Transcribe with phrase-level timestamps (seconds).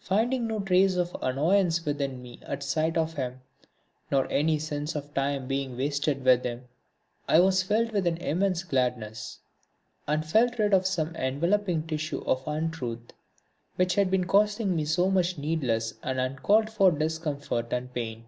[0.00, 3.40] Finding no trace of annoyance within me at sight of him,
[4.10, 6.68] nor any sense of my time being wasted with him,
[7.26, 9.38] I was filled with an immense gladness,
[10.06, 13.14] and felt rid of some enveloping tissue of untruth
[13.76, 18.26] which had been causing me so much needless and uncalled for discomfort and pain.